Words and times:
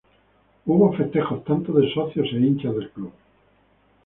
Hubo 0.65 0.93
festejos 0.97 1.43
tanto 1.43 1.71
de 1.73 1.93
socios 1.93 2.27
e 2.33 2.37
hinchas 2.39 2.73
del 2.73 2.89
club. 2.89 3.13